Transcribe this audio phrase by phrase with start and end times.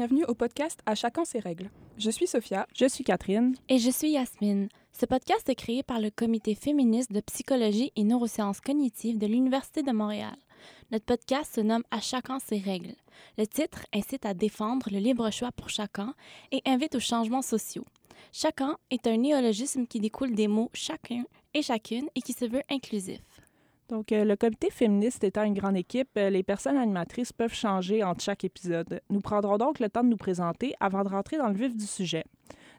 [0.00, 1.70] bienvenue au podcast À chacun ses règles.
[1.98, 2.66] Je suis Sophia.
[2.74, 3.54] Je suis Catherine.
[3.68, 4.70] Et je suis Yasmine.
[4.98, 9.82] Ce podcast est créé par le Comité féministe de psychologie et neurosciences cognitives de l'Université
[9.82, 10.36] de Montréal.
[10.90, 12.94] Notre podcast se nomme À chacun ses règles.
[13.36, 16.14] Le titre incite à défendre le libre choix pour chacun
[16.50, 17.84] et invite aux changements sociaux.
[18.32, 22.62] Chacun est un néologisme qui découle des mots chacun et chacune et qui se veut
[22.70, 23.20] inclusif.
[23.90, 28.04] Donc, euh, le comité féministe étant une grande équipe, euh, les personnes animatrices peuvent changer
[28.04, 29.00] entre chaque épisode.
[29.10, 31.86] Nous prendrons donc le temps de nous présenter avant de rentrer dans le vif du
[31.86, 32.22] sujet.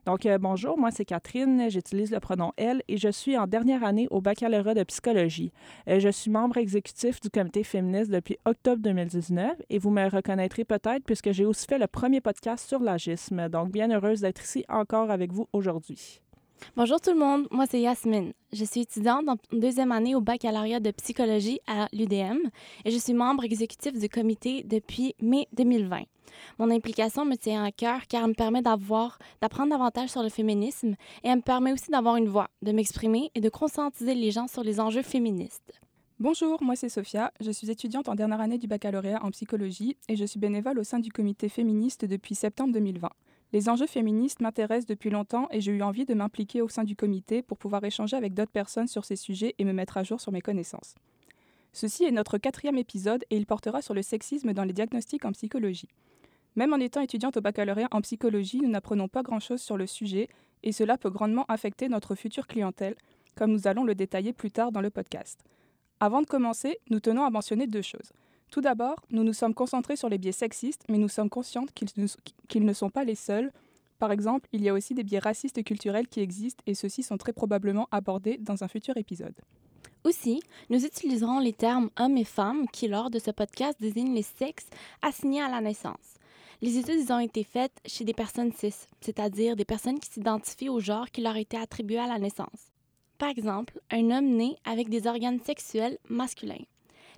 [0.06, 3.84] Donc, euh, bonjour, moi c'est Catherine, j'utilise le pronom elle et je suis en dernière
[3.84, 5.52] année au baccalauréat de psychologie.
[5.86, 11.04] je suis membre exécutif du comité féministe depuis octobre 2019 et vous me reconnaîtrez peut-être
[11.04, 13.50] puisque j'ai aussi fait le premier podcast sur l'agisme.
[13.50, 16.22] Donc, bien heureuse d'être ici encore avec vous aujourd'hui.
[16.78, 18.32] Bonjour tout le monde, moi c'est Yasmine.
[18.54, 22.40] Je suis étudiante en deuxième année au baccalauréat de psychologie à l'UDM
[22.86, 26.04] et je suis membre exécutif du comité depuis mai 2020.
[26.60, 30.30] Mon implication me tient à cœur car elle me permet d'avoir, d'apprendre davantage sur le
[30.30, 34.32] féminisme et elle me permet aussi d'avoir une voix, de m'exprimer et de conscientiser les
[34.32, 35.82] gens sur les enjeux féministes.
[36.20, 40.16] Bonjour, moi c'est Sophia, je suis étudiante en dernière année du baccalauréat en psychologie et
[40.16, 43.10] je suis bénévole au sein du comité féministe depuis septembre 2020.
[43.54, 46.96] Les enjeux féministes m'intéressent depuis longtemps et j'ai eu envie de m'impliquer au sein du
[46.96, 50.22] comité pour pouvoir échanger avec d'autres personnes sur ces sujets et me mettre à jour
[50.22, 50.96] sur mes connaissances.
[51.74, 55.34] Ceci est notre quatrième épisode et il portera sur le sexisme dans les diagnostics en
[55.34, 55.90] psychologie.
[56.56, 60.30] Même en étant étudiante au baccalauréat en psychologie, nous n'apprenons pas grand-chose sur le sujet
[60.64, 62.96] et cela peut grandement affecter notre future clientèle,
[63.36, 65.44] comme nous allons le détailler plus tard dans le podcast.
[66.00, 68.12] Avant de commencer, nous tenons à mentionner deux choses.
[68.52, 72.66] Tout d'abord, nous nous sommes concentrés sur les biais sexistes, mais nous sommes conscientes qu'ils
[72.66, 73.50] ne, sont pas les seuls.
[73.98, 77.18] Par exemple, il y a aussi des biais racistes culturels qui existent et ceux-ci sont
[77.18, 79.36] très probablement abordés dans un futur épisode.
[80.04, 84.22] Aussi, nous utiliserons les termes hommes et femmes qui, lors de ce podcast, désignent les
[84.22, 84.68] sexes
[85.02, 86.16] assignés à la naissance.
[86.62, 90.82] Les études ont été faites chez des personnes cis, c'est-à-dire des personnes qui s'identifient au
[90.82, 92.74] genre qui leur a été attribué à la naissance.
[93.18, 96.66] Par exemple, un homme né avec des organes sexuels masculins.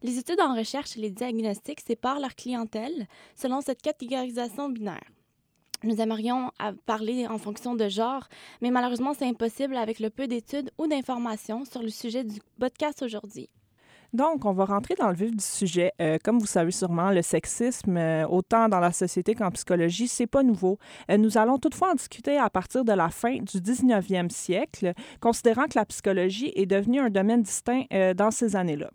[0.03, 5.09] Les études en recherche et les diagnostics séparent leur clientèle selon cette catégorisation binaire.
[5.84, 6.52] Nous aimerions
[6.86, 8.28] parler en fonction de genre,
[8.62, 13.02] mais malheureusement, c'est impossible avec le peu d'études ou d'informations sur le sujet du podcast
[13.02, 13.50] aujourd'hui.
[14.12, 15.94] Donc, on va rentrer dans le vif du sujet.
[16.02, 20.28] Euh, comme vous savez sûrement, le sexisme, euh, autant dans la société qu'en psychologie, c'est
[20.28, 20.78] pas nouveau.
[21.09, 25.66] Euh, nous allons toutefois en discuter à partir de la fin du 19e siècle, considérant
[25.66, 28.92] que la psychologie est devenue un domaine distinct dans ces années-là.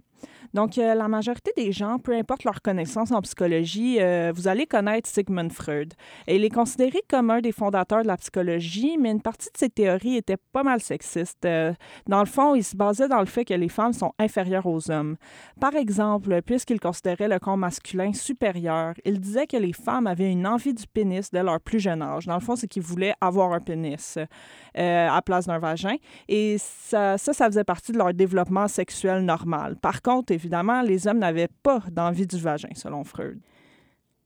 [0.54, 4.66] Donc, euh, la majorité des gens, peu importe leur connaissance en psychologie, euh, vous allez
[4.66, 5.94] connaître Sigmund Freud.
[6.26, 9.69] il est considéré comme un des fondateurs de la psychologie, mais une partie de ses
[9.69, 11.44] théories était pas mal sexiste.
[11.44, 11.72] Euh,
[12.06, 14.91] dans le fond, il se basait dans le fait que les femmes sont inférieures aux
[14.91, 15.16] hommes.
[15.60, 20.47] Par exemple, puisqu'il considérait le corps masculin supérieur, il disait que les femmes avaient une
[20.47, 22.26] envie du pénis dès leur plus jeune âge.
[22.26, 24.19] Dans le fond, c'est qu'ils voulaient avoir un pénis
[24.75, 25.97] à place d'un vagin.
[26.28, 29.76] Et ça, ça, ça faisait partie de leur développement sexuel normal.
[29.76, 33.41] Par contre, évidemment, les hommes n'avaient pas d'envie du vagin, selon Freud.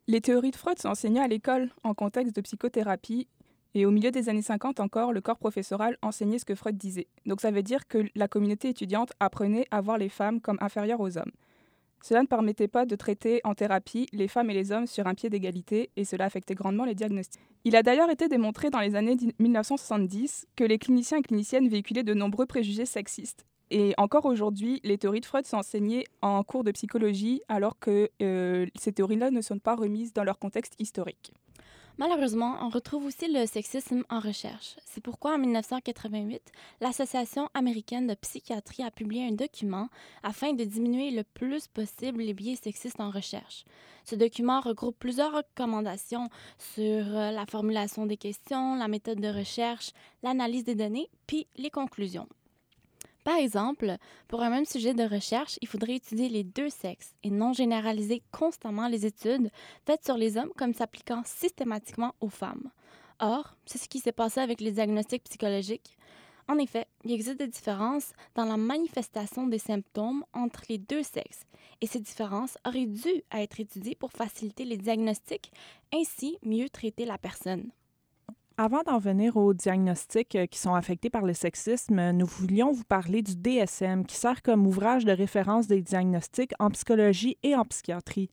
[0.06, 3.28] Les théories de Freud sont enseignées à l'école en contexte de psychothérapie
[3.74, 7.06] et au milieu des années 50 encore, le corps professoral enseignait ce que Freud disait.
[7.24, 11.00] Donc ça veut dire que la communauté étudiante apprenait à voir les femmes comme inférieures
[11.00, 11.32] aux hommes.
[12.02, 15.14] Cela ne permettait pas de traiter en thérapie les femmes et les hommes sur un
[15.14, 17.40] pied d'égalité et cela affectait grandement les diagnostics.
[17.64, 22.02] Il a d'ailleurs été démontré dans les années 1970 que les cliniciens et cliniciennes véhiculaient
[22.02, 26.62] de nombreux préjugés sexistes et encore aujourd'hui, les théories de Freud sont enseignées en cours
[26.62, 31.32] de psychologie alors que euh, ces théories-là ne sont pas remises dans leur contexte historique.
[31.96, 34.76] Malheureusement, on retrouve aussi le sexisme en recherche.
[34.84, 36.42] C'est pourquoi en 1988,
[36.82, 39.88] l'Association américaine de psychiatrie a publié un document
[40.22, 43.64] afin de diminuer le plus possible les biais sexistes en recherche.
[44.04, 46.28] Ce document regroupe plusieurs recommandations
[46.58, 51.70] sur euh, la formulation des questions, la méthode de recherche, l'analyse des données, puis les
[51.70, 52.28] conclusions.
[53.24, 53.96] Par exemple,
[54.26, 58.22] pour un même sujet de recherche, il faudrait étudier les deux sexes et non généraliser
[58.32, 59.50] constamment les études
[59.86, 62.70] faites sur les hommes comme s'appliquant systématiquement aux femmes.
[63.20, 65.96] Or, c'est ce qui s'est passé avec les diagnostics psychologiques.
[66.48, 71.44] En effet, il existe des différences dans la manifestation des symptômes entre les deux sexes,
[71.80, 75.52] et ces différences auraient dû être étudiées pour faciliter les diagnostics,
[75.94, 77.70] ainsi mieux traiter la personne.
[78.58, 82.84] Avant d'en venir aux diagnostics euh, qui sont affectés par le sexisme, nous voulions vous
[82.84, 87.64] parler du DSM, qui sert comme ouvrage de référence des diagnostics en psychologie et en
[87.64, 88.28] psychiatrie.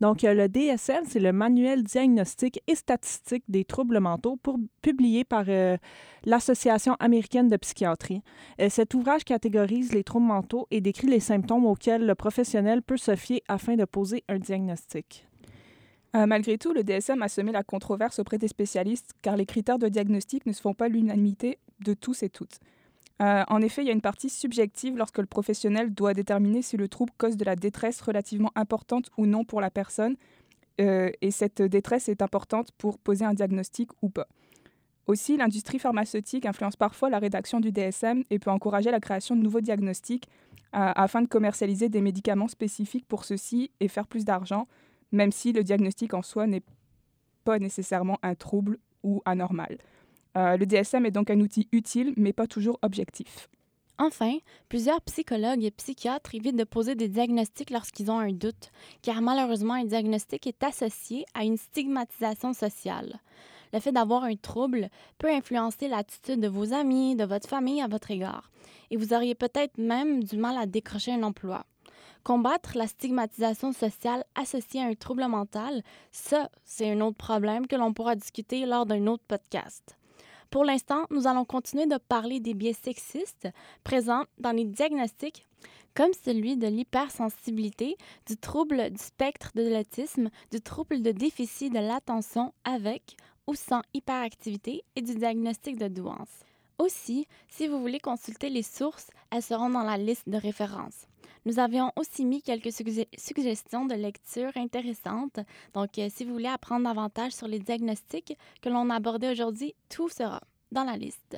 [0.00, 4.38] Donc, euh, le DSM, c'est le manuel diagnostique et statistique des troubles mentaux
[4.82, 5.78] publié par euh,
[6.24, 8.22] l'Association américaine de psychiatrie.
[8.68, 13.16] cet ouvrage catégorise les troubles mentaux et décrit les symptômes auxquels le professionnel peut se
[13.16, 15.26] fier afin de poser un diagnostic.
[16.14, 19.78] Euh, malgré tout, le DSM a semé la controverse auprès des spécialistes car les critères
[19.78, 22.58] de diagnostic ne se font pas l'unanimité de tous et toutes.
[23.22, 26.76] Euh, en effet, il y a une partie subjective lorsque le professionnel doit déterminer si
[26.76, 30.16] le trouble cause de la détresse relativement importante ou non pour la personne,
[30.80, 34.28] euh, et cette détresse est importante pour poser un diagnostic ou pas.
[35.06, 39.42] Aussi, l'industrie pharmaceutique influence parfois la rédaction du DSM et peut encourager la création de
[39.42, 40.28] nouveaux diagnostics
[40.72, 44.68] afin de commercialiser des médicaments spécifiques pour ceux-ci et faire plus d'argent,
[45.12, 46.62] même si le diagnostic en soi n'est
[47.44, 49.78] pas nécessairement un trouble ou anormal.
[50.36, 53.48] Euh, le DSM est donc un outil utile, mais pas toujours objectif.
[53.98, 54.38] Enfin,
[54.68, 58.72] plusieurs psychologues et psychiatres évitent de poser des diagnostics lorsqu'ils ont un doute,
[59.02, 63.20] car malheureusement, un diagnostic est associé à une stigmatisation sociale.
[63.72, 64.88] Le fait d'avoir un trouble
[65.18, 68.50] peut influencer l'attitude de vos amis, de votre famille à votre égard,
[68.90, 71.64] et vous auriez peut-être même du mal à décrocher un emploi.
[72.24, 75.82] Combattre la stigmatisation sociale associée à un trouble mental,
[76.12, 79.96] ça, c'est un autre problème que l'on pourra discuter lors d'un autre podcast.
[80.48, 83.48] Pour l'instant, nous allons continuer de parler des biais sexistes
[83.82, 85.46] présents dans les diagnostics
[85.94, 87.96] comme celui de l'hypersensibilité,
[88.26, 93.16] du trouble du spectre de l'autisme, du trouble de déficit de l'attention avec
[93.48, 96.44] ou sans hyperactivité et du diagnostic de douance.
[96.78, 101.06] Aussi, si vous voulez consulter les sources, elles seront dans la liste de référence.
[101.44, 105.40] Nous avions aussi mis quelques suggestions de lecture intéressantes.
[105.74, 109.74] Donc, euh, si vous voulez apprendre davantage sur les diagnostics que l'on a abordés aujourd'hui,
[109.88, 110.40] tout sera
[110.70, 111.36] dans la liste.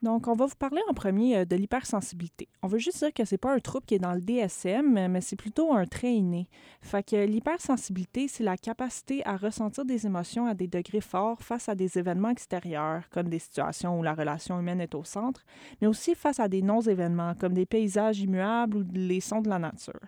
[0.00, 2.48] Donc, on va vous parler en premier euh, de l'hypersensibilité.
[2.62, 5.20] On veut juste dire que c'est pas un trouble qui est dans le DSM, mais
[5.20, 6.48] c'est plutôt un trait inné.
[6.80, 11.68] Fait que l'hypersensibilité, c'est la capacité à ressentir des émotions à des degrés forts face
[11.68, 15.44] à des événements extérieurs, comme des situations où la relation humaine est au centre,
[15.80, 19.58] mais aussi face à des non-événements, comme des paysages immuables ou les sons de la
[19.58, 20.00] nature.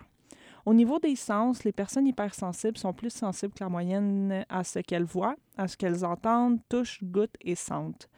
[0.66, 4.78] Au niveau des sens, les personnes hypersensibles sont plus sensibles que la moyenne à ce
[4.78, 8.08] qu'elles voient, à ce qu'elles entendent, touchent, goûtent et sentent.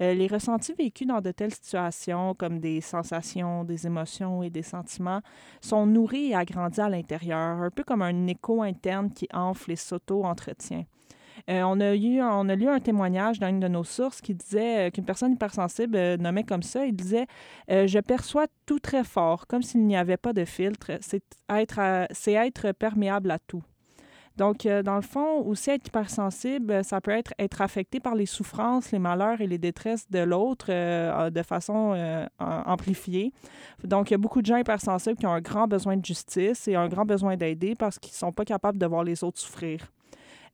[0.00, 4.62] Euh, les ressentis vécus dans de telles situations, comme des sensations, des émotions et des
[4.62, 5.20] sentiments,
[5.60, 9.76] sont nourris et agrandis à l'intérieur, un peu comme un écho interne qui enfle et
[9.76, 10.84] s'auto-entretient.
[11.48, 14.34] Euh, on, a eu, on a lu un témoignage dans une de nos sources qui
[14.34, 17.26] disait euh, qu'une personne hypersensible nommait comme ça, il disait
[17.68, 20.92] Je perçois tout très fort, comme s'il n'y avait pas de filtre.
[21.00, 23.62] C'est être, c'est être perméable à tout.
[24.40, 28.24] Donc, euh, dans le fond, aussi être hypersensible, ça peut être être affecté par les
[28.24, 33.34] souffrances, les malheurs et les détresses de l'autre euh, de façon euh, amplifiée.
[33.84, 36.66] Donc, il y a beaucoup de gens hypersensibles qui ont un grand besoin de justice
[36.68, 39.38] et un grand besoin d'aider parce qu'ils ne sont pas capables de voir les autres
[39.38, 39.92] souffrir.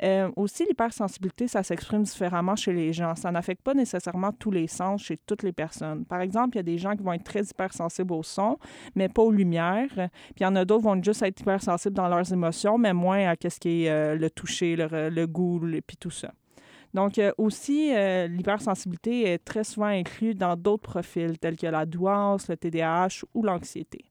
[0.03, 3.15] Euh, aussi, l'hypersensibilité, ça s'exprime différemment chez les gens.
[3.15, 6.05] Ça n'affecte pas nécessairement tous les sens chez toutes les personnes.
[6.05, 8.59] Par exemple, il y a des gens qui vont être très hypersensibles au son,
[8.95, 9.89] mais pas aux lumières.
[9.95, 12.93] Puis il y en a d'autres qui vont juste être hypersensibles dans leurs émotions, mais
[12.93, 16.33] moins à ce qui est euh, le toucher, le, goût, et puis tout ça.
[16.95, 17.93] Donc, euh, aussi,
[18.29, 23.43] l'hypersensibilité est très souvent inclue dans d'autres profils tels que la douance, le TDAH ou
[23.43, 24.05] l'anxiété.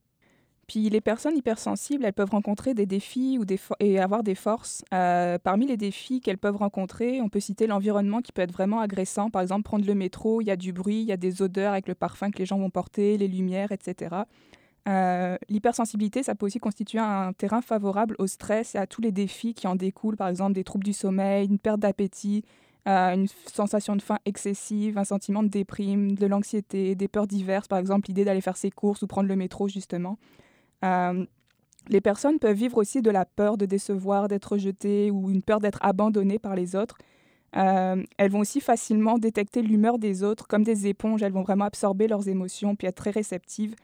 [0.67, 4.83] Puis les personnes hypersensibles, elles peuvent rencontrer des défis ou des et avoir des forces.
[4.93, 8.79] Euh, parmi les défis qu'elles peuvent rencontrer, on peut citer l'environnement qui peut être vraiment
[8.79, 9.29] agressant.
[9.29, 11.73] Par exemple, prendre le métro, il y a du bruit, il y a des odeurs
[11.73, 14.15] avec le parfum que les gens vont porter, les lumières, etc.
[14.87, 19.11] Euh, l'hypersensibilité, ça peut aussi constituer un terrain favorable au stress et à tous les
[19.11, 22.43] défis qui en découlent, par exemple des troubles du sommeil, une perte d'appétit,
[22.87, 27.67] euh, une sensation de faim excessive, un sentiment de déprime, de l'anxiété, des peurs diverses,
[27.67, 30.17] par exemple l'idée d'aller faire ses courses ou prendre le métro justement.
[30.85, 31.25] Euh,
[31.87, 35.59] les personnes peuvent vivre aussi de la peur de décevoir, d'être rejetées ou une peur
[35.59, 36.97] d'être abandonnées par les autres.
[37.55, 41.21] Euh, elles vont aussi facilement détecter l'humeur des autres comme des éponges.
[41.21, 43.75] Elles vont vraiment absorber leurs émotions puis être très réceptives.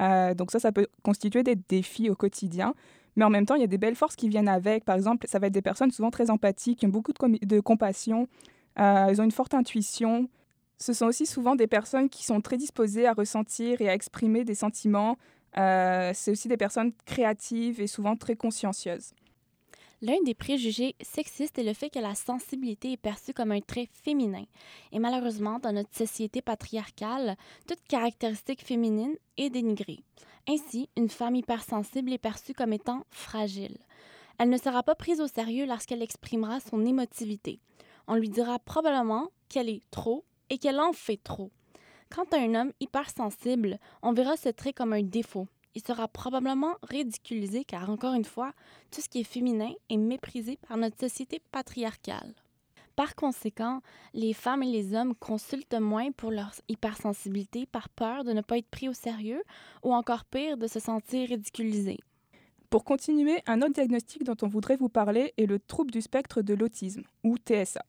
[0.00, 2.74] Euh, donc ça, ça peut constituer des défis au quotidien.
[3.16, 4.84] Mais en même temps, il y a des belles forces qui viennent avec.
[4.84, 7.60] Par exemple, ça va être des personnes souvent très empathiques, qui ont beaucoup de, de
[7.60, 8.28] compassion.
[8.76, 10.28] elles ont une forte intuition.
[10.78, 14.44] Ce sont aussi souvent des personnes qui sont très disposées à ressentir et à exprimer
[14.44, 15.16] des sentiments,
[15.56, 19.12] euh, c'est aussi des personnes créatives et souvent très consciencieuses.
[20.00, 23.88] L'un des préjugés sexistes est le fait que la sensibilité est perçue comme un trait
[24.04, 24.44] féminin.
[24.92, 27.36] Et malheureusement, dans notre société patriarcale,
[27.66, 30.04] toute caractéristique féminine est dénigrée.
[30.48, 33.76] Ainsi, une femme hypersensible est perçue comme étant fragile.
[34.38, 37.58] Elle ne sera pas prise au sérieux lorsqu'elle exprimera son émotivité.
[38.06, 41.50] On lui dira probablement qu'elle est trop et qu'elle en fait trop.
[42.14, 45.46] Quant à un homme hypersensible, on verra ce trait comme un défaut.
[45.74, 48.52] Il sera probablement ridiculisé car, encore une fois,
[48.90, 52.34] tout ce qui est féminin est méprisé par notre société patriarcale.
[52.96, 53.80] Par conséquent,
[54.12, 58.58] les femmes et les hommes consultent moins pour leur hypersensibilité par peur de ne pas
[58.58, 59.42] être pris au sérieux
[59.84, 62.00] ou encore pire, de se sentir ridiculisés.
[62.70, 66.42] Pour continuer, un autre diagnostic dont on voudrait vous parler est le trouble du spectre
[66.42, 67.84] de l'autisme, ou TSA.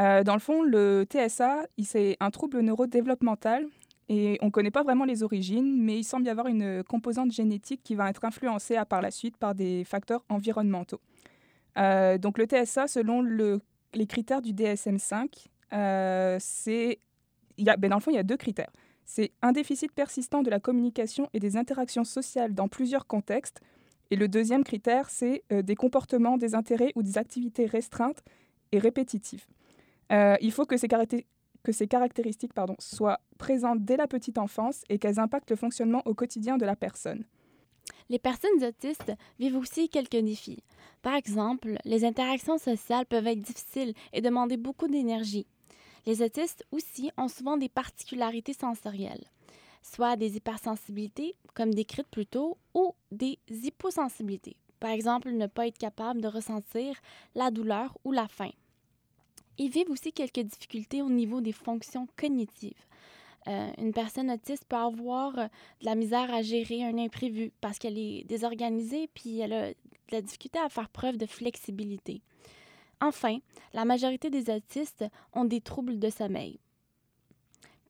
[0.00, 3.66] Euh, dans le fond, le TSA, c'est un trouble neurodéveloppemental
[4.08, 7.32] et on ne connaît pas vraiment les origines, mais il semble y avoir une composante
[7.32, 11.00] génétique qui va être influencée par la suite par des facteurs environnementaux.
[11.78, 16.98] Euh, donc le TSA, selon les critères du DSM-5, euh, c'est,
[17.58, 18.70] ben dans le fond, il y a deux critères.
[19.06, 23.60] C'est un déficit persistant de la communication et des interactions sociales dans plusieurs contextes.
[24.10, 28.22] Et le deuxième critère, c'est des comportements, des intérêts ou des activités restreintes
[28.72, 29.46] et répétitives.
[30.10, 35.18] Il faut que ces, que ces caractéristiques soient présentes dès la petite enfance et qu'elles
[35.18, 37.24] impactent le fonctionnement au quotidien de la personne.
[38.08, 40.62] Les personnes autistes vivent aussi quelques défis.
[41.02, 45.46] Par exemple, les interactions sociales peuvent être difficiles et demander beaucoup d'énergie.
[46.06, 49.24] Les autistes aussi ont souvent des particularités sensorielles,
[49.82, 54.56] soit des hypersensibilités, comme décrites plus tôt, ou des hyposensibilités.
[54.78, 56.94] Par exemple, ne pas être capable de ressentir
[57.34, 58.50] la douleur ou la faim.
[59.58, 62.86] Ils vivent aussi quelques difficultés au niveau des fonctions cognitives.
[63.48, 65.46] Euh, une personne autiste peut avoir euh,
[65.80, 69.74] de la misère à gérer un imprévu parce qu'elle est désorganisée puis elle a de
[70.10, 72.22] la difficulté à faire preuve de flexibilité.
[73.00, 73.38] Enfin,
[73.72, 76.58] la majorité des autistes ont des troubles de sommeil.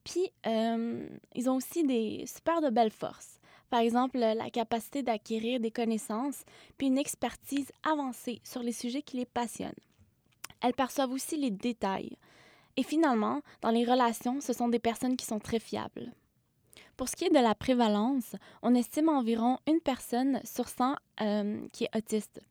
[0.03, 3.39] Puis, euh, ils ont aussi des super de belles forces.
[3.69, 6.43] Par exemple, la capacité d'acquérir des connaissances,
[6.77, 9.73] puis une expertise avancée sur les sujets qui les passionnent.
[10.61, 12.17] Elles perçoivent aussi les détails,
[12.77, 16.13] et finalement, dans les relations, ce sont des personnes qui sont très fiables.
[16.95, 21.59] Pour ce qui est de la prévalence, on estime environ une personne sur 100 euh,
[21.71, 22.41] qui est autiste.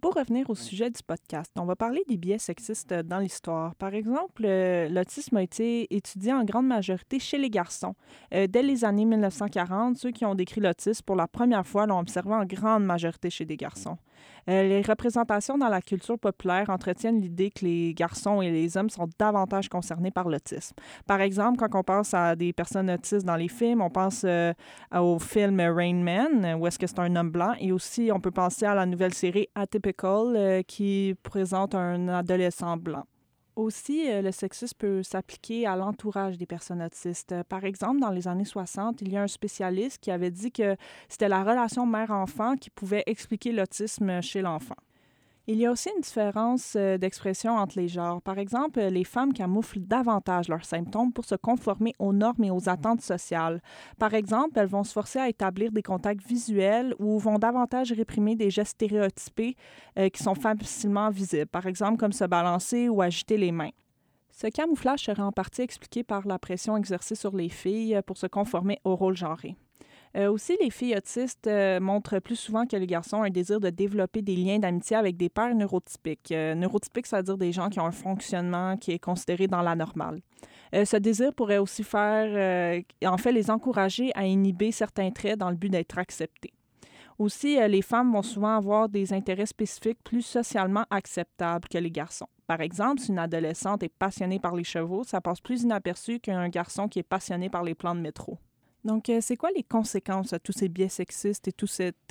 [0.00, 3.74] Pour revenir au sujet du podcast, on va parler des biais sexistes dans l'histoire.
[3.74, 7.94] Par exemple, euh, l'autisme a été étudié en grande majorité chez les garçons.
[8.32, 11.98] Euh, dès les années 1940, ceux qui ont décrit l'autisme pour la première fois l'ont
[11.98, 13.98] observé en grande majorité chez des garçons.
[14.48, 18.88] Euh, les représentations dans la culture populaire entretiennent l'idée que les garçons et les hommes
[18.88, 20.74] sont davantage concernés par l'autisme.
[21.06, 24.52] Par exemple, quand on pense à des personnes autistes dans les films, on pense euh,
[24.94, 28.30] au film Rain Man, où est-ce que c'est un homme blanc, et aussi on peut
[28.30, 33.04] penser à la nouvelle série Atypical, euh, qui présente un adolescent blanc.
[33.58, 37.34] Aussi, euh, le sexisme peut s'appliquer à l'entourage des personnes autistes.
[37.48, 40.76] Par exemple, dans les années 60, il y a un spécialiste qui avait dit que
[41.08, 44.76] c'était la relation mère-enfant qui pouvait expliquer l'autisme chez l'enfant.
[45.50, 48.20] Il y a aussi une différence euh, d'expression entre les genres.
[48.20, 52.68] Par exemple, les femmes camouflent davantage leurs symptômes pour se conformer aux normes et aux
[52.68, 53.62] attentes sociales.
[53.98, 58.36] Par exemple, elles vont se forcer à établir des contacts visuels ou vont davantage réprimer
[58.36, 59.56] des gestes stéréotypés
[59.98, 63.72] euh, qui sont facilement visibles, par exemple comme se balancer ou agiter les mains.
[64.30, 68.26] Ce camouflage serait en partie expliqué par la pression exercée sur les filles pour se
[68.26, 69.56] conformer au rôle genré.
[70.16, 73.70] Euh, aussi, les filles autistes euh, montrent plus souvent que les garçons un désir de
[73.70, 76.32] développer des liens d'amitié avec des pères neurotypiques.
[76.32, 79.62] Euh, neurotypiques, ça veut dire des gens qui ont un fonctionnement qui est considéré dans
[79.62, 80.20] la normale.
[80.72, 85.56] ce désir pourrait aussi faire, en fait, les encourager à inhiber certains traits dans le
[85.56, 86.52] but d'être acceptés.
[87.18, 92.28] Aussi, les femmes vont souvent avoir des intérêts spécifiques plus socialement acceptables que les garçons.
[92.46, 96.48] Par exemple, si une adolescente est passionnée par les chevaux, ça passe plus inaperçu qu'un
[96.48, 98.38] garçon qui est passionné par les plans de métro.
[98.84, 101.54] Donc, euh, c'est quoi les conséquences de tous ces biais sexistes et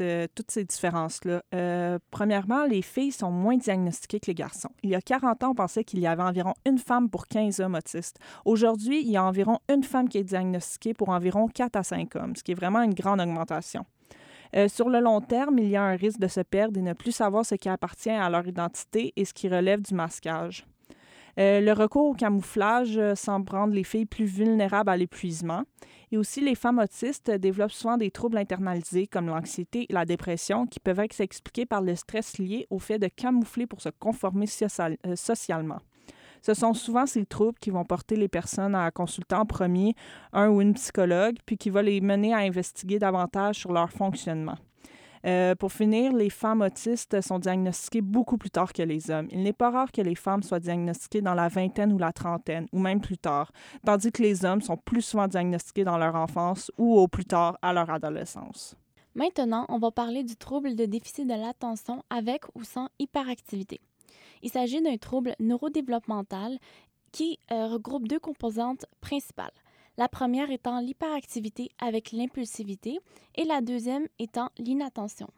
[0.02, 1.42] euh, toutes ces différences-là?
[1.56, 4.70] Euh, premièrement, les filles sont moins diagnostiquées que les garçons.
[4.84, 7.62] Il y a 40 ans, on pensait qu'il y avait environ une femme pour 15
[7.62, 8.20] hommes autistes.
[8.44, 12.16] Aujourd'hui, il y a environ une femme qui est diagnostiquée pour environ 4 à 5
[12.18, 13.86] hommes, ce qui est vraiment une grande augmentation.
[14.68, 17.12] sur le long terme, il y a un risque de se perdre et ne plus
[17.12, 20.66] savoir ce qui appartient à leur identité et ce qui relève du masquage.
[21.38, 25.64] Le recours au camouflage semble rendre les filles plus vulnérables à l'épuisement.
[26.12, 30.66] Et aussi, les femmes autistes développent souvent des troubles internalisés comme l'anxiété et la dépression
[30.66, 34.46] qui peuvent être expliqués par le stress lié au fait de camoufler pour se conformer
[34.80, 35.80] euh, socialement.
[36.42, 39.96] Ce sont souvent ces troubles qui vont porter les personnes à consulter en premier
[40.32, 44.56] un ou une psychologue, puis qui va les mener à investiguer davantage sur leur fonctionnement.
[45.28, 49.28] Euh, pour finir, les femmes autistes sont diagnostiquées beaucoup plus tard que les hommes.
[49.32, 52.68] Il n'est pas rare que les femmes soient diagnostiquées dans la vingtaine ou la trentaine,
[52.72, 53.52] ou même plus tard,
[53.86, 57.58] tandis que les hommes sont plus souvent diagnostiqués dans leur enfance ou au plus tard
[57.62, 58.76] à leur adolescence.
[59.16, 63.82] Maintenant, on va parler du trouble de déficit de l'attention avec ou sans hyperactivité.
[64.44, 66.58] Il s'agit d'un trouble neurodéveloppemental
[67.12, 69.52] qui euh, regroupe deux composantes principales,
[69.98, 73.00] la première étant l'hyperactivité avec l'impulsivité
[73.36, 75.30] et la deuxième étant l'inattention.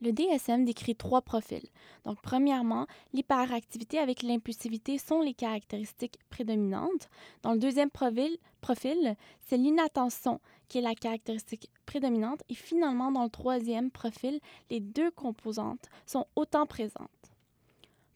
[0.00, 1.66] Le DSM décrit trois profils.
[2.04, 7.08] Donc, premièrement, l'hyperactivité avec l'impulsivité sont les caractéristiques prédominantes.
[7.42, 13.30] Dans le deuxième profil, c'est l'inattention qui est la caractéristique prédominante, et finalement, dans le
[13.30, 17.33] troisième profil, les deux composantes sont autant présentes.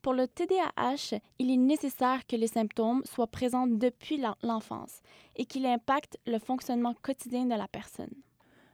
[0.08, 5.02] Pour le TDAH, il est nécessaire que les symptômes soient présents depuis l'enfance
[5.36, 8.14] et qu'ils impactent le fonctionnement quotidien de la personne.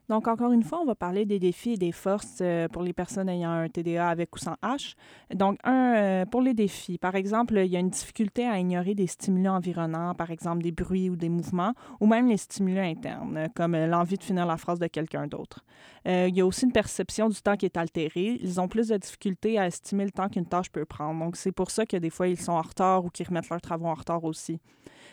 [0.09, 2.93] Donc, encore une fois, on va parler des défis et des forces euh, pour les
[2.93, 4.95] personnes ayant un TDA avec ou sans H.
[5.35, 8.95] Donc, un, euh, pour les défis, par exemple, il y a une difficulté à ignorer
[8.95, 13.49] des stimulants environnants, par exemple des bruits ou des mouvements, ou même les stimulants internes,
[13.57, 15.65] comme euh, l'envie de finir la phrase de quelqu'un d'autre.
[16.05, 18.39] il y a aussi une perception du temps qui est altérée.
[18.43, 21.19] Ils ont plus de difficultés à estimer le temps qu'une tâche peut prendre.
[21.19, 23.61] Donc, c'est pour ça que des fois, ils sont en retard ou qu'ils remettent leurs
[23.61, 24.61] travaux en retard aussi.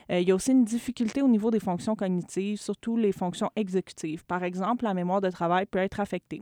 [0.09, 3.51] Euh, il y a aussi une difficulté au niveau des fonctions cognitives, surtout les fonctions
[3.55, 4.25] exécutives.
[4.25, 6.41] Par exemple, la mémoire de travail peut être affectée.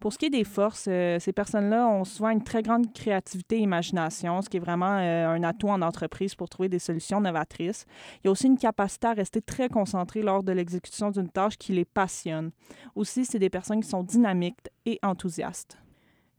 [0.00, 3.56] Pour ce qui est des forces, euh, ces personnes-là ont souvent une très grande créativité
[3.56, 7.20] et imagination, ce qui est vraiment euh, un atout en entreprise pour trouver des solutions
[7.20, 7.86] novatrices.
[8.18, 11.56] Il y a aussi une capacité à rester très concentré lors de l'exécution d'une tâche
[11.56, 12.50] qui les passionne.
[12.94, 15.78] Aussi, c'est des personnes qui sont dynamiques et enthousiastes.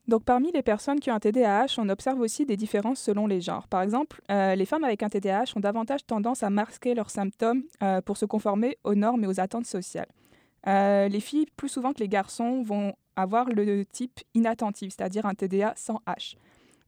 [0.07, 3.39] Donc, parmi les personnes qui ont un TDAH, on observe aussi des différences selon les
[3.39, 3.67] genres.
[3.69, 7.63] Par exemple, euh, les femmes avec un TDAH ont davantage tendance à masquer leurs symptômes
[7.81, 10.09] euh, pour se conformer aux normes et aux attentes sociales.
[10.67, 15.35] Euh, les filles, plus souvent que les garçons, vont avoir le type inattentif, c'est-à-dire un
[15.35, 16.35] TDA sans H.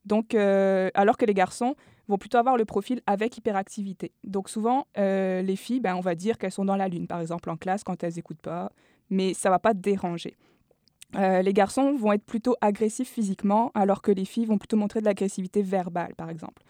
[0.06, 1.76] Donc, alors que les garçons
[2.08, 4.12] vont plutôt avoir le profil avec hyperactivité.
[4.24, 7.50] Donc, souvent, les filles, ben, on va dire qu'elles sont dans la lune, par exemple,
[7.50, 8.72] en classe, quand elles n'écoutent pas,
[9.10, 10.36] mais ça ne va pas déranger.
[11.16, 15.00] Euh, les garçons vont être plutôt agressifs physiquement, alors que les filles vont plutôt montrer
[15.00, 16.64] de l'agressivité verbale, par exemple.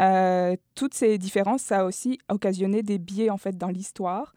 [0.00, 4.34] Euh, toutes ces différences, ça a aussi occasionné des biais en fait dans l'histoire.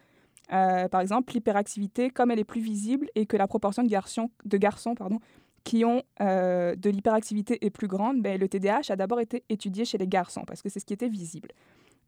[0.51, 4.31] Euh, par exemple, l'hyperactivité, comme elle est plus visible et que la proportion de garçons,
[4.45, 5.19] de garçons pardon,
[5.63, 9.97] qui ont de l'hyperactivité est plus grande, ben, le TDAH a d'abord été étudié chez
[9.97, 11.49] les garçons parce que c'est ce qui était visible.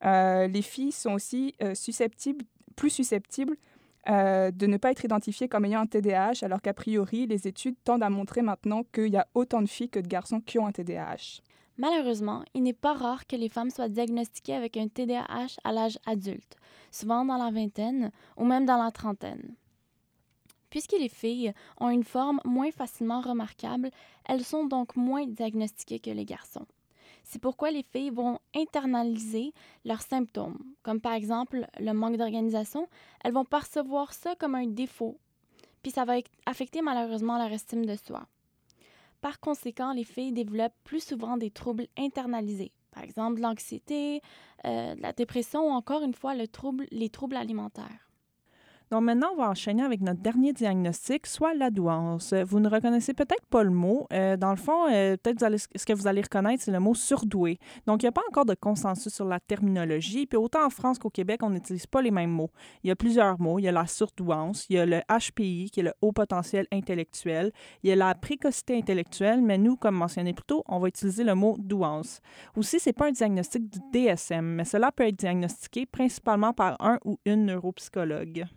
[0.04, 1.54] les filles sont aussi
[2.76, 3.58] plus susceptibles
[4.10, 7.76] euh, de ne pas être identifié comme ayant un TDAH, alors qu'a priori, les études
[7.84, 10.66] tendent à montrer maintenant qu'il y a autant de filles que de garçons qui ont
[10.66, 11.42] un TDAH.
[11.78, 16.00] Malheureusement, il n'est pas rare que les femmes soient diagnostiquées avec un TDAH à l'âge
[16.06, 16.56] adulte,
[16.92, 19.56] souvent dans la vingtaine ou même dans la trentaine.
[20.70, 23.92] Puisque les filles ont une forme moins facilement remarquable,
[24.26, 26.66] elles sont donc moins diagnostiquées que les garçons.
[27.24, 29.54] C'est pourquoi les filles vont internaliser
[29.86, 32.88] leurs symptômes, comme par exemple le manque d'organisation.
[33.24, 35.18] Elles vont percevoir ça comme un défaut,
[35.82, 38.28] puis ça va affecter malheureusement leur estime de soi.
[39.22, 44.22] Par conséquent, les filles développent plus souvent des troubles internalisés, par exemple l'anxiété,
[44.66, 46.48] euh, la dépression ou encore une fois les
[47.10, 48.11] troubles alimentaires.
[48.92, 52.34] Donc maintenant, on va enchaîner avec notre dernier diagnostic, soit la douance.
[52.34, 54.06] Vous ne reconnaissez peut-être pas le mot.
[54.12, 55.40] Euh, dans le fond, euh, peut-être
[55.76, 57.58] ce que vous allez reconnaître, c'est le mot surdoué.
[57.88, 60.26] Donc, il n'y a pas encore de consensus sur la terminologie.
[60.26, 62.50] Puis autant en France qu'au Québec, on n'utilise pas les mêmes mots.
[62.84, 63.60] Il y a plusieurs mots.
[63.60, 66.68] Il y a la surdouance, il y a le HPI, qui est le haut potentiel
[66.74, 70.90] intellectuel, il y a la précocité intellectuelle, mais nous, comme mentionné plus tôt, on va
[70.90, 72.20] utiliser le mot douance.
[72.58, 76.76] Aussi, ce n'est pas un diagnostic du DSM, mais cela peut être diagnostiqué principalement par
[76.82, 78.48] un ou une neuropsychologue.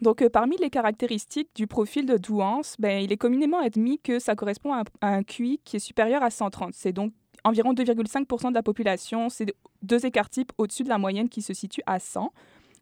[0.00, 4.18] Donc, euh, parmi les caractéristiques du profil de douance, ben, il est communément admis que
[4.18, 6.74] ça correspond à un, QI qui est supérieur à 130.
[6.74, 7.12] C'est donc
[7.44, 9.28] environ 2,5% de la population.
[9.28, 12.32] C'est deux écarts types au-dessus de la moyenne qui se situe à 100.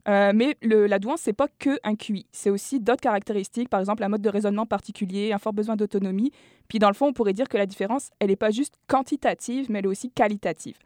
[0.08, 2.26] Euh, mais la douance, c'est pas que un QI.
[2.30, 6.30] C'est aussi d'autres caractéristiques, par exemple un mode de raisonnement particulier, un fort besoin d'autonomie.
[6.68, 9.66] Puis dans le fond, on pourrait dire que la différence, elle n'est pas juste quantitative,
[9.68, 10.76] mais elle est aussi qualitative.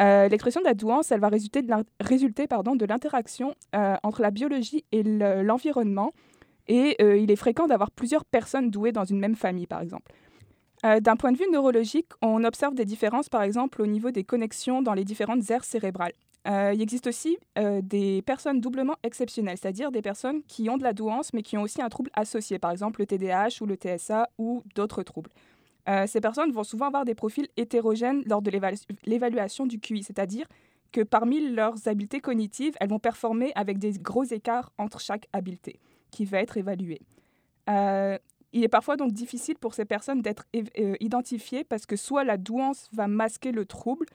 [0.00, 5.02] Euh, l'expression de la douance, elle va résulter de l'interaction euh, entre la biologie et
[5.02, 6.12] l'environnement.
[6.68, 10.12] et euh, il est fréquent d'avoir plusieurs personnes douées dans une même famille, par exemple.
[10.84, 14.80] D'un point de vue neurologique, on observe des différences, par exemple, au niveau des connexions
[14.80, 16.12] dans les différentes aires cérébrales.
[16.46, 17.36] il existe aussi
[17.82, 21.62] des personnes doublement exceptionnelles, c'est-à-dire des personnes qui ont de la douance, mais qui ont
[21.62, 25.30] aussi un trouble associé, par exemple le TDAH ou le TSA ou d'autres troubles.
[25.88, 28.50] Euh, ces personnes vont souvent avoir des profils hétérogènes lors de
[29.04, 30.46] l'évaluation du QI, c'est-à-dire
[30.92, 35.80] que parmi leurs habiletés cognitives, elles vont performer avec des gros écarts entre chaque habileté
[36.10, 37.00] qui va être évaluée.
[37.68, 38.18] Euh,
[38.52, 42.38] il est parfois donc difficile pour ces personnes d'être euh, identifiées parce que soit la
[42.38, 44.06] douance va masquer le trouble,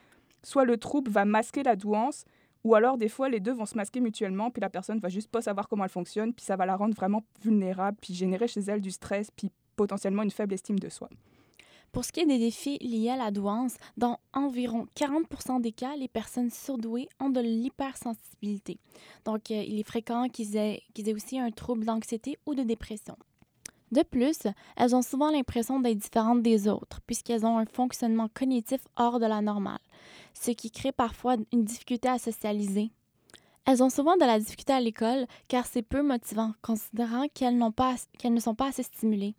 [0.42, 2.26] soit le trouble va masquer la douance,
[2.64, 5.30] ou alors des fois les deux vont se masquer mutuellement, puis la personne va juste
[5.30, 8.62] pas savoir comment elle fonctionne, puis ça va la rendre vraiment vulnérable, puis générer chez
[8.62, 11.10] elle du stress, puis potentiellement une faible estime de soi.
[11.94, 15.96] Pour ce qui est des défis liés à la douance, dans environ 40% des cas,
[15.96, 18.80] les personnes surdouées ont de l'hypersensibilité.
[19.26, 20.82] Donc, euh, il est fréquent qu'ils aient,
[21.14, 23.16] aussi un trouble d'anxiété ou de dépression.
[23.92, 24.40] De plus,
[24.76, 29.28] elles ont souvent l'impression d'être différentes des autres, puisqu'elles ont un fonctionnement cognitif hors de
[29.28, 29.78] la normale,
[30.34, 32.90] ce qui crée parfois une difficulté à socialiser.
[33.66, 37.60] Elles ont souvent de la difficulté à l'école car c'est peu motivant, considérant qu'elles,
[38.18, 39.36] qu'elles ne sont pas assez stimulées.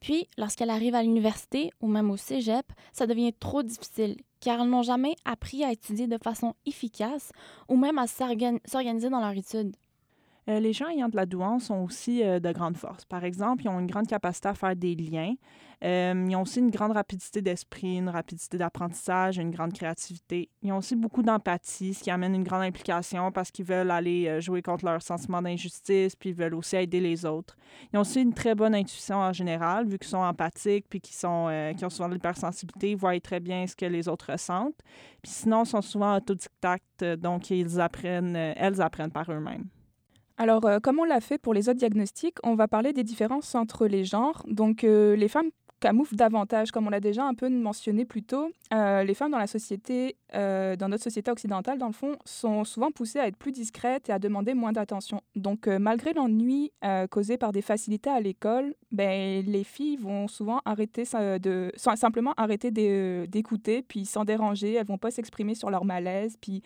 [0.00, 4.68] Puis, lorsqu'elles arrivent à l'université ou même au cégep, ça devient trop difficile car elles
[4.68, 7.32] n'ont jamais appris à étudier de façon efficace
[7.68, 9.74] ou même à s'organiser dans leur étude.
[10.48, 13.06] Euh, les gens ayant de la douance ont aussi euh, de grandes forces.
[13.06, 15.34] Par exemple, ils ont une grande capacité à faire des liens.
[15.82, 20.50] Euh, ils ont aussi une grande rapidité d'esprit, une rapidité d'apprentissage, une grande créativité.
[20.62, 24.40] Ils ont aussi beaucoup d'empathie, ce qui amène une grande implication parce qu'ils veulent aller
[24.40, 27.56] jouer contre leur sentiment d'injustice, puis ils veulent aussi aider les autres.
[27.92, 31.26] Ils ont aussi une très bonne intuition en général, vu qu'ils sont empathiques, puis qu'ils
[31.26, 31.50] ont
[31.90, 34.80] souvent de l'hypersensibilité, ils voient très bien ce que les autres ressentent.
[35.22, 39.68] Puis sinon, ils sont souvent autodidactes, donc ils apprennent, elles apprennent par eux-mêmes.
[40.36, 43.54] Alors, euh, comme on l'a fait pour les autres diagnostics, on va parler des différences
[43.54, 44.42] entre les genres.
[44.48, 48.50] Donc, euh, les femmes camouflent davantage, comme on l'a déjà un peu mentionné plus tôt.
[48.72, 52.90] Euh, les femmes dans la société, dans notre société occidentale, dans le fond, sont souvent
[52.90, 55.20] poussées à être plus discrètes et à demander moins d'attention.
[55.36, 56.72] Donc, malgré l'ennui
[57.10, 61.04] causé par des facilités à l'école, ben, les filles vont souvent arrêter
[61.38, 62.70] de, simplement arrêter
[63.26, 64.72] d'écouter, puis sans déranger.
[64.74, 66.62] Elles vont pas s'exprimer sur leur malaise, puis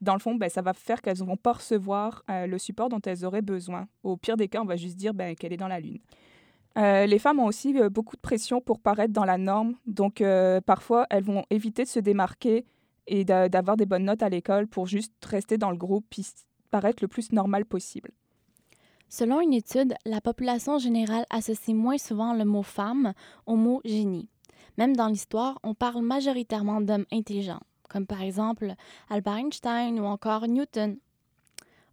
[0.00, 2.88] dans le fond, ben, ça va faire qu'elles ne vont pas recevoir euh, le support
[2.88, 3.86] dont elles auraient besoin.
[4.02, 5.98] Au pire des cas, on va juste dire ben, qu'elle est dans la lune.
[6.78, 10.22] Euh, les femmes ont aussi euh, beaucoup de pression pour paraître dans la norme, donc
[10.64, 12.64] parfois elles vont éviter de se démarquer
[13.06, 16.26] et d'avoir des bonnes notes à l'école pour juste rester dans le groupe puis
[16.70, 18.12] paraître le plus normal possible.
[19.08, 23.12] Selon une étude, la population générale associe moins souvent le mot femme
[23.46, 24.28] au mot génie.
[24.78, 27.60] Même dans l'histoire, on parle majoritairement d'hommes intelligents
[27.90, 28.74] comme par exemple
[29.10, 30.96] Albert Einstein ou encore Newton.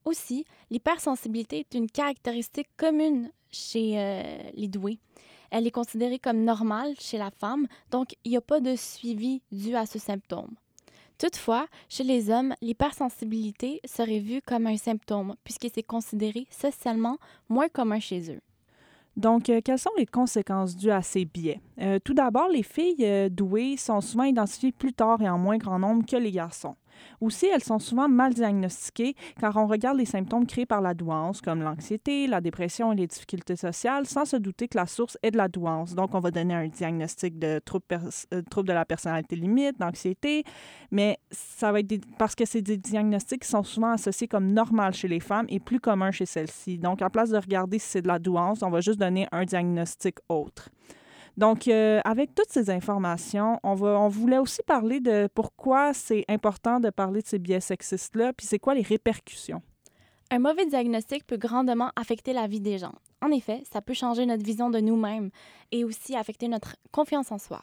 [0.06, 5.00] Aussi, l'hypersensibilité est une caractéristique commune chez euh, les doués.
[5.52, 9.42] Elle est considérée comme normale chez la femme, donc il n'y a pas de suivi
[9.52, 10.56] dû à ce symptôme.
[11.18, 17.18] Toutefois, chez les hommes, l'hypersensibilité serait vue comme un symptôme, puisque c'est considéré socialement
[17.50, 18.42] moins commun chez eux.
[19.18, 21.60] Donc, euh, quelles sont les conséquences dues à ces biais?
[21.82, 25.58] Euh, tout d'abord, les filles euh, douées sont souvent identifiées plus tard et en moins
[25.58, 26.76] grand nombre que les garçons.
[27.22, 31.42] Aussi, elles sont souvent mal diagnostiquées car on regarde les symptômes créés par la douance,
[31.42, 35.32] comme l'anxiété, la dépression et les difficultés sociales, sans se douter que la source est
[35.32, 35.96] de la douance.
[35.96, 37.86] Donc, on va donner un diagnostic de trouble,
[38.34, 40.44] euh, de la personnalité limite, d'anxiété,
[40.92, 44.94] mais ça va être parce que c'est des diagnostics qui sont souvent associés comme normal
[44.94, 46.78] chez les femmes et plus communs chez celles-ci.
[46.78, 49.46] Donc, en place de regarder si c'est de la douance, on va juste donner un
[49.46, 50.70] diagnostic autre.
[51.38, 56.26] Donc, euh, avec toutes ces informations, on, va, on voulait aussi parler de pourquoi c'est
[56.28, 59.62] important de parler de ces biais sexistes-là, puis c'est quoi les répercussions?
[60.32, 62.96] Un mauvais diagnostic peut grandement affecter la vie des gens.
[63.22, 65.30] En effet, ça peut changer notre vision de nous-mêmes
[65.72, 67.62] et aussi affecter notre confiance en soi.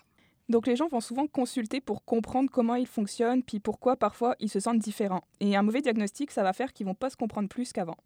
[0.48, 4.50] Donc les gens vont souvent consulter pour comprendre comment ils fonctionnent, puis pourquoi parfois ils
[4.50, 5.24] se sentent différents.
[5.40, 7.96] Et un mauvais diagnostic, ça va faire qu'ils vont pas se comprendre plus qu'avant.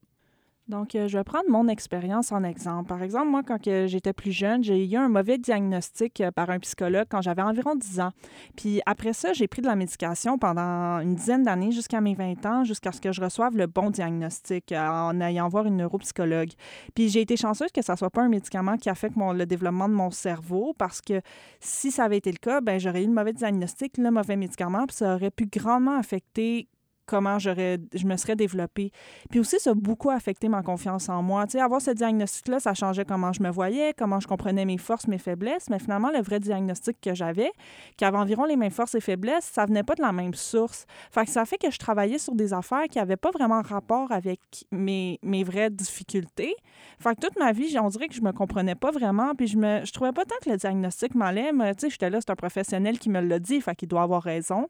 [0.68, 2.88] Donc, euh, je vais prendre mon expérience en exemple.
[2.88, 6.58] Par exemple, moi, quand j'étais plus jeune, j'ai eu un mauvais diagnostic euh, par un
[6.58, 8.10] psychologue quand j'avais environ 10 ans.
[8.54, 12.44] Puis après ça, j'ai pris de la médication pendant une dizaine d'années jusqu'à mes 20
[12.44, 16.52] ans, jusqu'à ce que je reçoive le bon diagnostic euh, en ayant voir une neuropsychologue.
[16.94, 19.94] Puis j'ai été chanceuse que ça soit pas un médicament qui affecte le développement de
[19.94, 21.22] mon cerveau parce que
[21.60, 24.86] si ça avait été le cas, ben j'aurais eu le mauvais diagnostic, le mauvais médicament,
[24.86, 26.68] puis ça aurait pu grandement affecter
[27.08, 28.92] comment j'aurais, je me serais développée.
[29.30, 31.46] Puis aussi, ça a beaucoup affecté ma confiance en moi.
[31.46, 34.78] Tu sais, avoir ce diagnostic-là, ça changeait comment je me voyais, comment je comprenais mes
[34.78, 37.50] forces, mes faiblesses, mais finalement, le vrai diagnostic que j'avais,
[37.96, 40.86] qui avait environ les mêmes forces et faiblesses, ça venait pas de la même source.
[41.10, 44.40] Fait ça fait que je travaillais sur des affaires qui n'avaient pas vraiment rapport avec
[44.70, 46.54] mes, mes vraies difficultés.
[46.98, 49.84] Fait toute ma vie, on dirait que je me comprenais pas vraiment, puis je me
[49.84, 52.36] je trouvais pas tant que le diagnostic m'allait, mais tu sais, j'étais là, c'est un
[52.36, 54.68] professionnel qui me l'a dit, fait doit avoir raison.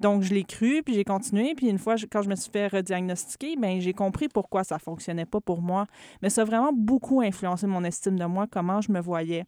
[0.00, 1.54] Donc, je l'ai cru, puis j'ai continué.
[1.54, 5.26] Puis une fois, quand je me suis fait rediagnostiquer, ben j'ai compris pourquoi ça fonctionnait
[5.26, 5.86] pas pour moi.
[6.22, 9.44] Mais ça a vraiment beaucoup influencé mon estime de moi, comment je me voyais.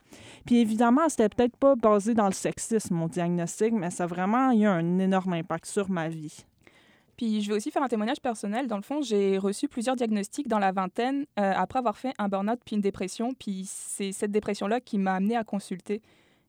[0.46, 4.52] Puis évidemment, c'était peut-être pas basé dans le sexisme, mon diagnostic, mais ça a vraiment
[4.52, 6.44] eu un énorme impact sur ma vie.
[7.20, 8.66] Puis je vais aussi faire un témoignage personnel.
[8.66, 12.28] Dans le fond, j'ai reçu plusieurs diagnostics dans la vingtaine euh, après avoir fait un
[12.28, 13.34] burn-out puis une dépression.
[13.34, 16.00] Puis c'est cette dépression-là qui m'a amené à consulter.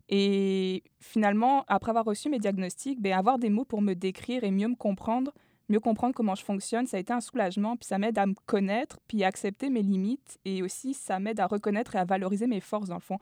[0.09, 4.51] Et finalement, après avoir reçu mes diagnostics, ben, avoir des mots pour me décrire et
[4.51, 5.33] mieux me comprendre,
[5.69, 8.35] mieux comprendre comment je fonctionne, ça a été un soulagement, puis ça m'aide à me
[8.45, 12.47] connaître, puis à accepter mes limites, et aussi ça m'aide à reconnaître et à valoriser
[12.47, 13.17] mes forces dans le fond.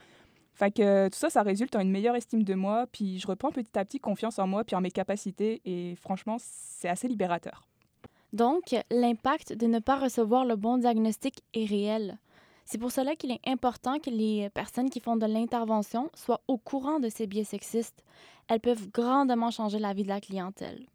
[0.54, 3.52] Fait que tout ça, ça résulte en une meilleure estime de moi, puis je reprends
[3.52, 7.62] petit à petit confiance en moi, puis en mes capacités, et franchement, c'est assez libérateur.
[8.34, 12.20] Donc, l'impact de ne pas recevoir le bon diagnostic est réel.
[12.72, 16.60] C'est pour cela qu'il est important que les personnes qui font de l'intervention soient au
[16.60, 18.04] courant de ces biais sexistes.
[18.48, 20.86] Elles peuvent grandement changer la vie de la clientèle.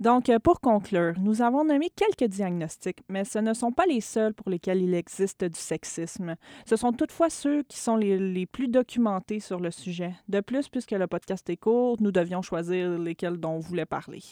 [0.00, 4.00] Donc, euh, pour conclure, nous avons nommé quelques diagnostics, mais ce ne sont pas les
[4.00, 6.34] seuls pour lesquels il existe du sexisme.
[6.68, 10.12] Ce sont toutefois ceux qui sont les, les plus documentés sur le sujet.
[10.28, 14.24] De plus, puisque le podcast est court, nous devions choisir lesquels dont on voulait parler.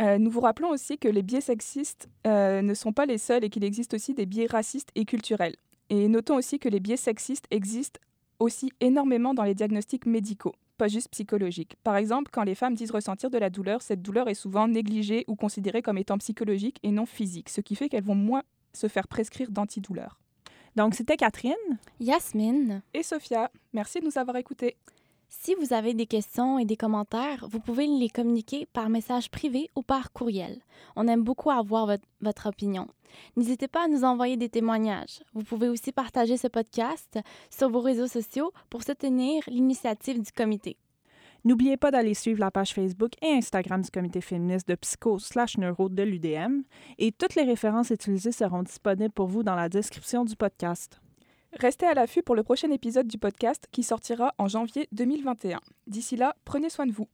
[0.00, 3.42] Euh, nous vous rappelons aussi que les biais sexistes euh, ne sont pas les seuls
[3.42, 5.56] et qu'il existe aussi des biais racistes et culturels.
[5.90, 8.00] Et notons aussi que les biais sexistes existent
[8.38, 11.76] aussi énormément dans les diagnostics médicaux pas juste psychologiques.
[11.82, 15.24] Par exemple, quand les femmes disent ressentir de la douleur, cette douleur est souvent négligée
[15.28, 18.42] ou considérée comme étant psychologique et non physique, ce qui fait qu'elles vont moins
[18.72, 20.18] se faire prescrire d'antidouleurs.
[20.76, 21.54] Donc, c'était Catherine.
[22.00, 22.82] Yasmine.
[22.92, 23.50] Et Sophia.
[23.72, 24.76] Merci de nous avoir écoutés.
[25.40, 29.68] Si vous avez des questions et des commentaires, vous pouvez les communiquer par message privé
[29.76, 30.62] ou par courriel.
[30.96, 32.88] On aime beaucoup avoir votre, opinion.
[33.36, 35.22] N'hésitez pas à nous envoyer des témoignages.
[35.34, 37.18] Vous pouvez aussi partager ce podcast
[37.50, 40.78] sur vos réseaux sociaux pour soutenir l'initiative du comité.
[41.44, 45.58] N'oubliez pas d'aller suivre la page Facebook et Instagram du comité féministe de psycho slash
[45.58, 46.62] neuro de l'UDM
[46.96, 51.00] et toutes les références utilisées seront disponibles pour vous dans la description du podcast.
[51.60, 55.60] Restez à l'affût pour le prochain épisode du podcast qui sortira en janvier 2021.
[55.86, 57.06] D'ici là, prenez soin de vous.